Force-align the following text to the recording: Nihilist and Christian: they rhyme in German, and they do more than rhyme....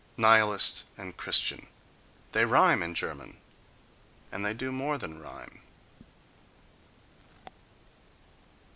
Nihilist 0.17 0.85
and 0.97 1.15
Christian: 1.15 1.67
they 2.31 2.43
rhyme 2.43 2.81
in 2.81 2.95
German, 2.95 3.37
and 4.31 4.43
they 4.43 4.51
do 4.55 4.71
more 4.71 4.97
than 4.97 5.19
rhyme.... 5.21 5.61